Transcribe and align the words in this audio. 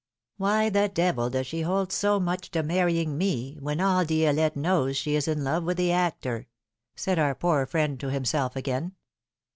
Why 0.37 0.69
the 0.71 0.89
devil 0.89 1.29
does 1.29 1.45
she 1.45 1.61
hold 1.61 1.91
so 1.91 2.19
much 2.19 2.49
to 2.53 2.63
marrying 2.63 3.19
me, 3.19 3.57
when 3.59 3.79
all 3.79 4.03
Di6lette 4.03 4.55
knows 4.55 4.97
she 4.97 5.13
is 5.15 5.27
in 5.27 5.43
love 5.43 5.63
with 5.63 5.77
the 5.77 5.91
actor 5.91 6.47
said 6.95 7.19
our 7.19 7.35
poor 7.35 7.67
friend 7.67 7.99
to 7.99 8.09
himself 8.09 8.55
again. 8.55 8.95